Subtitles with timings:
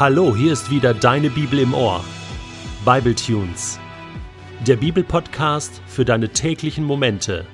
[0.00, 2.02] Hallo, hier ist wieder deine Bibel im Ohr.
[2.86, 3.78] Bible Tunes.
[4.66, 7.44] Der Bibelpodcast für deine täglichen Momente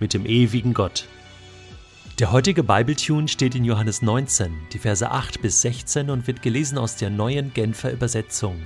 [0.00, 1.06] mit dem ewigen Gott.
[2.18, 6.76] Der heutige Bibletune steht in Johannes 19, die Verse 8 bis 16 und wird gelesen
[6.76, 8.56] aus der neuen Genfer Übersetzung.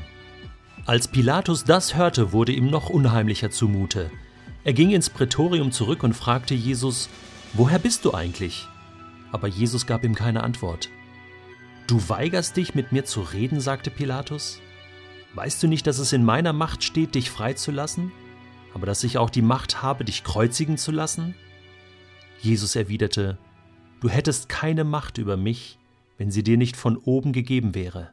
[0.86, 4.10] Als Pilatus das hörte, wurde ihm noch unheimlicher zumute.
[4.64, 7.10] Er ging ins Prätorium zurück und fragte Jesus,
[7.52, 8.66] Woher bist du eigentlich?
[9.30, 10.88] Aber Jesus gab ihm keine Antwort.
[11.86, 14.60] Du weigerst dich, mit mir zu reden, sagte Pilatus.
[15.34, 18.10] Weißt du nicht, dass es in meiner Macht steht, dich freizulassen,
[18.74, 21.34] aber dass ich auch die Macht habe, dich kreuzigen zu lassen?
[22.40, 23.38] Jesus erwiderte,
[24.00, 25.78] Du hättest keine Macht über mich,
[26.18, 28.12] wenn sie dir nicht von oben gegeben wäre.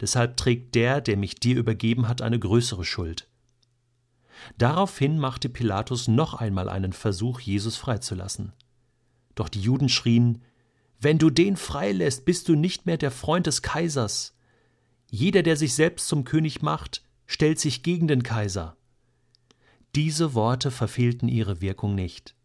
[0.00, 3.28] Deshalb trägt der, der mich dir übergeben hat, eine größere Schuld.
[4.58, 8.52] Daraufhin machte Pilatus noch einmal einen Versuch, Jesus freizulassen.
[9.34, 10.42] Doch die Juden schrien,
[11.02, 14.36] wenn du den freilässt, bist du nicht mehr der Freund des Kaisers.
[15.10, 18.76] Jeder, der sich selbst zum König macht, stellt sich gegen den Kaiser.
[19.96, 22.36] Diese Worte verfehlten ihre Wirkung nicht.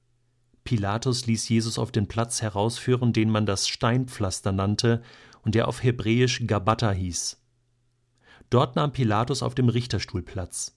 [0.64, 5.03] Pilatus ließ Jesus auf den Platz herausführen, den man das Steinpflaster nannte
[5.44, 7.39] und der auf Hebräisch Gabata hieß.
[8.49, 10.75] Dort nahm Pilatus auf dem Richterstuhl Platz.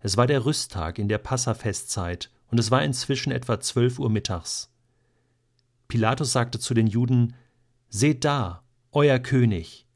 [0.00, 4.73] Es war der Rüsttag in der Passafestzeit und es war inzwischen etwa zwölf Uhr mittags.
[5.88, 7.34] Pilatus sagte zu den Juden,
[7.88, 9.86] Seht da, euer König.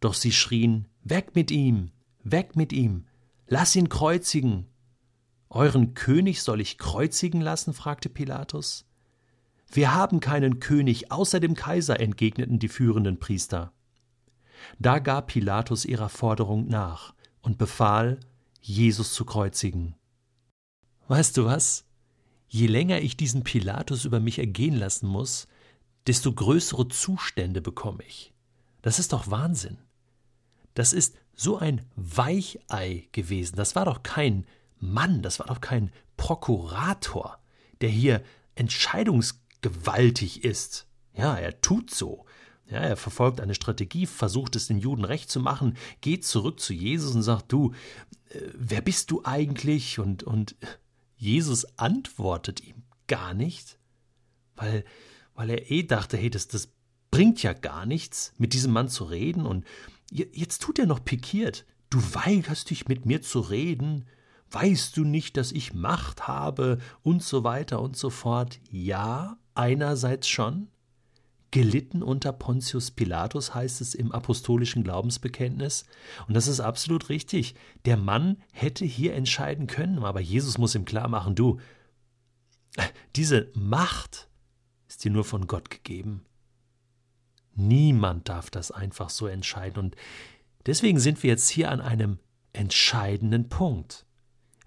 [0.00, 1.90] Doch sie schrien, Weg mit ihm,
[2.22, 3.06] weg mit ihm,
[3.48, 4.68] lass ihn kreuzigen.
[5.48, 7.74] Euren König soll ich kreuzigen lassen?
[7.74, 8.86] fragte Pilatus.
[9.70, 13.72] Wir haben keinen König außer dem Kaiser, entgegneten die führenden Priester.
[14.78, 18.20] Da gab Pilatus ihrer Forderung nach und befahl,
[18.60, 19.96] Jesus zu kreuzigen.
[21.08, 21.84] Weißt du was?
[22.54, 25.48] Je länger ich diesen Pilatus über mich ergehen lassen muss,
[26.06, 28.34] desto größere Zustände bekomme ich.
[28.82, 29.78] Das ist doch Wahnsinn.
[30.74, 33.56] Das ist so ein Weichei gewesen.
[33.56, 34.46] Das war doch kein
[34.78, 37.38] Mann, das war doch kein Prokurator,
[37.80, 38.22] der hier
[38.54, 40.86] entscheidungsgewaltig ist.
[41.14, 42.26] Ja, er tut so.
[42.66, 46.74] Ja, er verfolgt eine Strategie, versucht es den Juden recht zu machen, geht zurück zu
[46.74, 47.72] Jesus und sagt, du,
[48.28, 49.98] äh, wer bist du eigentlich?
[49.98, 50.54] Und, und
[51.22, 53.78] Jesus antwortet ihm gar nicht,
[54.56, 54.84] weil,
[55.36, 56.72] weil er eh dachte, hey, das, das
[57.12, 59.46] bringt ja gar nichts, mit diesem Mann zu reden.
[59.46, 59.64] Und
[60.10, 61.64] jetzt tut er noch pikiert.
[61.90, 64.06] Du weigerst dich mit mir zu reden.
[64.50, 68.58] Weißt du nicht, dass ich Macht habe und so weiter und so fort?
[68.68, 70.71] Ja, einerseits schon.
[71.52, 75.84] Gelitten unter Pontius Pilatus heißt es im apostolischen Glaubensbekenntnis.
[76.26, 77.54] Und das ist absolut richtig.
[77.84, 81.60] Der Mann hätte hier entscheiden können, aber Jesus muss ihm klar machen, du,
[83.16, 84.28] diese Macht
[84.88, 86.24] ist dir nur von Gott gegeben.
[87.54, 89.78] Niemand darf das einfach so entscheiden.
[89.78, 89.96] Und
[90.64, 92.18] deswegen sind wir jetzt hier an einem
[92.54, 94.06] entscheidenden Punkt.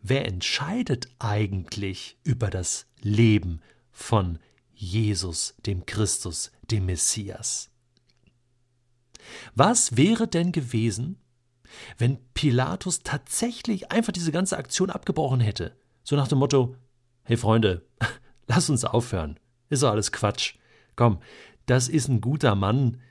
[0.04, 4.46] Wer entscheidet eigentlich über das Leben von Jesus,
[5.66, 7.70] dem Christus, dem Messias?
[9.56, 11.18] Was wäre denn gewesen,
[11.98, 15.76] wenn Pilatus tatsächlich einfach diese ganze Aktion abgebrochen hätte?
[16.04, 16.76] So nach dem Motto:
[17.24, 17.86] Hey Freunde,
[18.48, 19.40] lass uns aufhören.
[19.70, 20.56] Ist doch alles Quatsch.
[20.96, 21.20] Komm,
[21.66, 23.02] das ist ein guter Mann.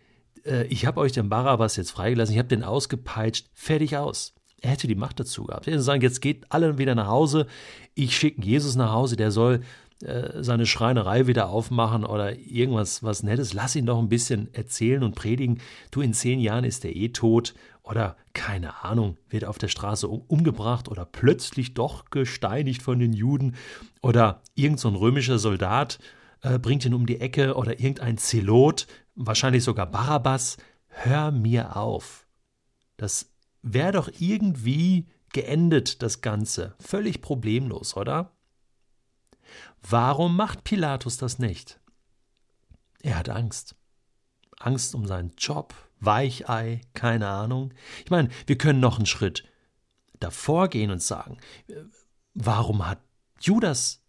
[0.44, 4.34] Äh, ich habe euch den Barabbas jetzt freigelassen, ich habe den ausgepeitscht, fertig aus.
[4.60, 5.66] Er hätte die Macht dazu gehabt.
[5.66, 7.46] Er hätte sagen, jetzt geht alle wieder nach Hause,
[7.94, 9.60] ich schicke Jesus nach Hause, der soll
[10.02, 13.52] äh, seine Schreinerei wieder aufmachen oder irgendwas was Nettes.
[13.52, 15.60] Lass ihn doch ein bisschen erzählen und predigen.
[15.90, 20.08] Du, in zehn Jahren ist er eh tot oder keine Ahnung, wird auf der Straße
[20.08, 23.54] um, umgebracht oder plötzlich doch gesteinigt von den Juden
[24.02, 25.98] oder irgendein so römischer Soldat
[26.42, 30.56] äh, bringt ihn um die Ecke oder irgendein Zelot, wahrscheinlich sogar Barabbas.
[30.88, 32.26] Hör mir auf.
[32.96, 36.74] Das wäre doch irgendwie geendet, das Ganze.
[36.78, 38.30] Völlig problemlos, oder?
[39.82, 41.80] Warum macht Pilatus das nicht?
[43.02, 43.76] Er hat Angst.
[44.58, 47.74] Angst um seinen Job, Weichei, keine Ahnung.
[48.04, 49.44] Ich meine, wir können noch einen Schritt
[50.20, 51.38] davor gehen und sagen,
[52.34, 53.00] warum hat
[53.40, 54.02] Judas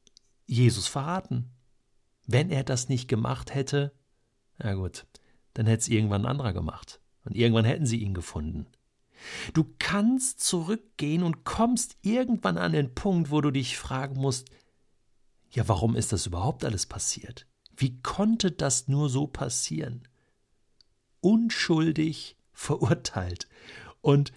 [0.45, 1.51] Jesus verraten?
[2.27, 3.92] Wenn er das nicht gemacht hätte,
[4.57, 5.06] na gut,
[5.54, 7.00] dann hätte es irgendwann ein anderer gemacht.
[7.24, 8.68] Und irgendwann hätten sie ihn gefunden.
[9.54, 14.50] Du kannst zurückgehen und kommst irgendwann an den Punkt, wo du dich fragen musst,
[15.56, 17.48] ja, warum ist das überhaupt alles passiert?
[17.75, 20.07] Wie konnte das nur so passieren?
[21.22, 23.48] Unschuldig verurteilt.
[24.02, 24.31] Und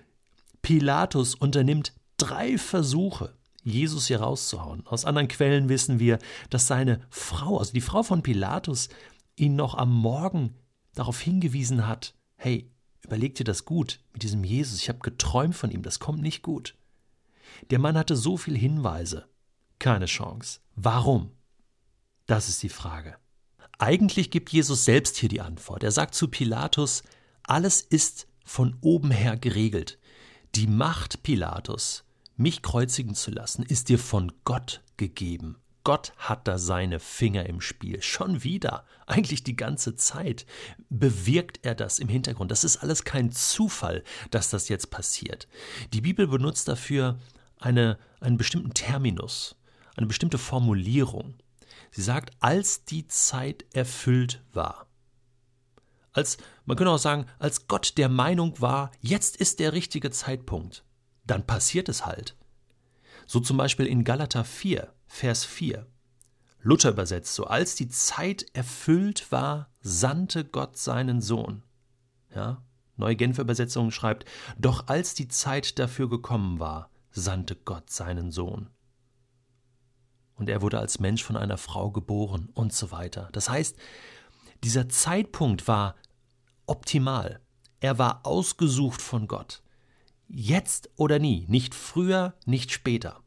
[0.62, 4.87] Pilatus unternimmt drei Versuche, Jesus hier rauszuhauen.
[4.87, 6.19] Aus anderen Quellen wissen wir,
[6.50, 8.88] dass seine Frau, also die Frau von Pilatus,
[9.37, 10.55] ihn noch am Morgen
[10.94, 12.70] darauf hingewiesen hat, hey,
[13.09, 14.81] Überleg dir das gut mit diesem Jesus.
[14.81, 16.75] Ich habe geträumt von ihm, das kommt nicht gut.
[17.70, 19.26] Der Mann hatte so viele Hinweise.
[19.78, 20.60] Keine Chance.
[20.75, 21.32] Warum?
[22.26, 23.16] Das ist die Frage.
[23.78, 25.84] Eigentlich gibt Jesus selbst hier die Antwort.
[25.84, 27.02] Er sagt zu Pilatus,
[27.44, 29.98] alles ist von oben her geregelt.
[30.54, 32.04] Die Macht, Pilatus,
[32.36, 35.56] mich kreuzigen zu lassen, ist dir von Gott gegeben.
[35.84, 38.02] Gott hat da seine Finger im Spiel.
[38.02, 40.44] Schon wieder, eigentlich die ganze Zeit,
[40.90, 42.50] bewirkt er das im Hintergrund.
[42.50, 45.48] Das ist alles kein Zufall, dass das jetzt passiert.
[45.92, 47.19] Die Bibel benutzt dafür
[47.58, 49.56] eine, einen bestimmten Terminus,
[49.98, 51.34] eine bestimmte Formulierung.
[51.90, 54.86] Sie sagt, als die Zeit erfüllt war.
[56.12, 60.84] Als, man könnte auch sagen, als Gott der Meinung war, jetzt ist der richtige Zeitpunkt,
[61.26, 62.36] dann passiert es halt.
[63.26, 65.86] So zum Beispiel in Galater 4, Vers 4.
[66.60, 71.62] Luther übersetzt so, als die Zeit erfüllt war, sandte Gott seinen Sohn.
[72.34, 72.62] Ja,
[72.98, 74.24] Neue Genfer Übersetzung schreibt,
[74.58, 78.70] doch als die Zeit dafür gekommen war, sandte Gott seinen Sohn.
[80.38, 83.29] Und er wurde als Mensch von einer Frau geboren und so weiter.
[83.32, 83.76] Das heißt,
[84.64, 85.96] dieser Zeitpunkt war
[86.67, 87.40] optimal.
[87.81, 89.62] Er war ausgesucht von Gott.
[90.29, 93.20] Jetzt oder nie, nicht früher, nicht später.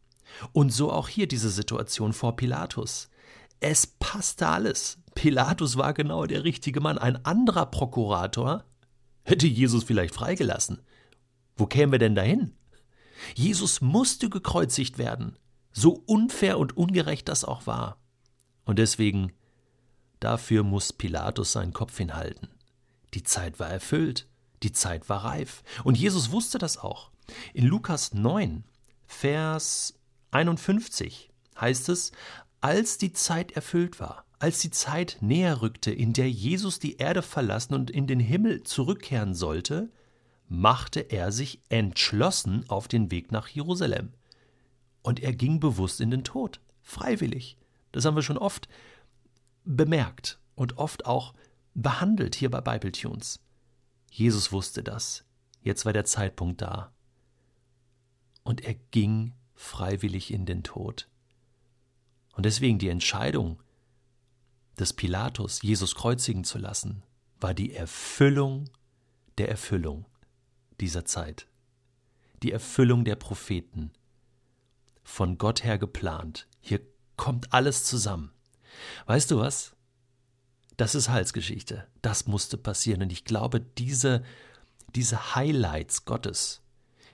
[0.53, 3.09] Und so auch hier diese Situation vor Pilatus.
[3.59, 4.99] Es passte alles.
[5.13, 6.97] Pilatus war genau der richtige Mann.
[6.97, 8.63] Ein anderer Prokurator
[9.23, 10.81] hätte Jesus vielleicht freigelassen.
[11.57, 12.53] Wo kämen wir denn dahin?
[13.35, 15.37] Jesus musste gekreuzigt werden,
[15.71, 17.97] so unfair und ungerecht das auch war.
[18.65, 19.33] Und deswegen,
[20.19, 22.49] dafür muss Pilatus seinen Kopf hinhalten.
[23.13, 24.27] Die Zeit war erfüllt.
[24.63, 25.63] Die Zeit war reif.
[25.83, 27.11] Und Jesus wusste das auch.
[27.53, 28.63] In Lukas 9,
[29.07, 29.99] Vers
[30.31, 31.29] 51
[31.59, 32.11] heißt es,
[32.61, 37.21] als die Zeit erfüllt war, als die Zeit näher rückte, in der Jesus die Erde
[37.21, 39.89] verlassen und in den Himmel zurückkehren sollte,
[40.47, 44.13] machte er sich entschlossen auf den Weg nach Jerusalem.
[45.01, 47.57] Und er ging bewusst in den Tod, freiwillig.
[47.91, 48.67] Das haben wir schon oft
[49.63, 51.33] bemerkt und oft auch
[51.73, 53.39] behandelt hier bei Bibletunes.
[54.09, 55.25] Jesus wusste das.
[55.61, 56.93] Jetzt war der Zeitpunkt da.
[58.43, 61.07] Und er ging freiwillig in den Tod.
[62.33, 63.61] Und deswegen die Entscheidung
[64.79, 67.03] des Pilatus, Jesus kreuzigen zu lassen,
[67.39, 68.69] war die Erfüllung
[69.37, 70.05] der Erfüllung
[70.79, 71.47] dieser Zeit.
[72.43, 73.91] Die Erfüllung der Propheten.
[75.03, 76.47] Von Gott her geplant.
[76.59, 76.81] Hier
[77.17, 78.31] kommt alles zusammen.
[79.05, 79.75] Weißt du was?
[80.77, 81.87] Das ist Heilsgeschichte.
[82.01, 83.01] Das musste passieren.
[83.03, 84.23] Und ich glaube, diese,
[84.95, 86.61] diese Highlights Gottes,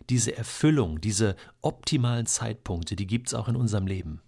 [0.09, 4.21] diese Erfüllung, diese optimalen Zeitpunkte, die gibt es auch in unserem Leben.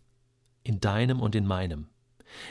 [0.63, 1.87] In deinem und in meinem.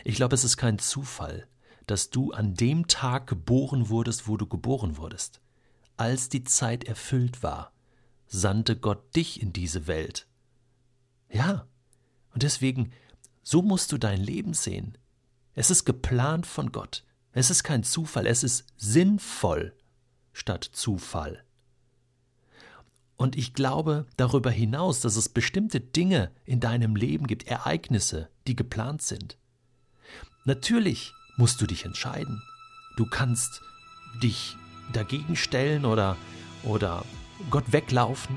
[0.04, 1.46] Ich glaube, es ist kein Zufall,
[1.86, 5.40] dass du an dem Tag geboren wurdest, wo du geboren wurdest.
[5.96, 7.72] Als die Zeit erfüllt war,
[8.26, 10.27] sandte Gott dich in diese Welt.
[11.30, 11.66] Ja,
[12.32, 12.92] und deswegen,
[13.42, 14.96] so musst du dein Leben sehen.
[15.54, 17.04] Es ist geplant von Gott.
[17.32, 19.74] Es ist kein Zufall, es ist sinnvoll
[20.32, 21.44] statt Zufall.
[23.16, 28.54] Und ich glaube darüber hinaus, dass es bestimmte Dinge in deinem Leben gibt, Ereignisse, die
[28.54, 29.36] geplant sind.
[30.44, 32.40] Natürlich musst du dich entscheiden.
[32.96, 33.60] Du kannst
[34.22, 34.56] dich
[34.92, 36.16] dagegen stellen oder,
[36.62, 37.04] oder
[37.50, 38.36] Gott weglaufen.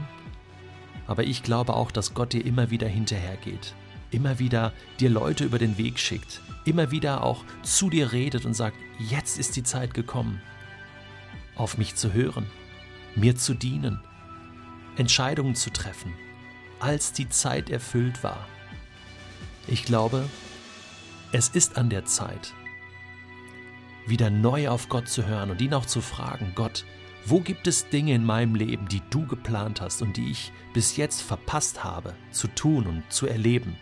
[1.08, 3.74] Aber ich glaube auch, dass Gott dir immer wieder hinterhergeht,
[4.12, 8.54] immer wieder dir Leute über den Weg schickt, immer wieder auch zu dir redet und
[8.54, 10.42] sagt, jetzt ist die Zeit gekommen,
[11.56, 12.46] auf mich zu hören,
[13.16, 14.00] mir zu dienen,
[14.98, 16.14] Entscheidungen zu treffen,
[16.80, 18.48] als die Zeit erfüllt war.
[19.68, 20.28] Ich glaube,
[21.32, 22.54] es ist an der Zeit,
[24.08, 26.86] wieder neu auf Gott zu hören und ihn auch zu fragen, Gott,
[27.26, 30.98] wo gibt es Dinge in meinem Leben, die du geplant hast und die ich bis
[30.98, 33.78] jetzt verpasst habe zu tun und zu erleben?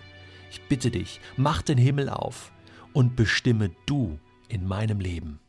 [0.52, 2.52] Ich bitte dich, mach den Himmel auf
[2.94, 5.40] und bestimme du in meinem Leben.